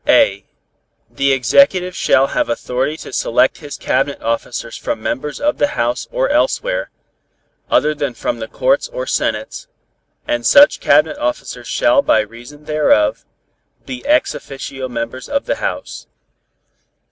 [0.07, 0.43] (a)
[1.11, 6.07] The Executive shall have authority to select his Cabinet Officers from members of the House
[6.11, 6.89] or elsewhere,
[7.69, 9.67] other than from the Courts or Senates,
[10.27, 13.25] and such Cabinet Officers shall by reason thereof,
[13.85, 16.07] be ex officio members of the House.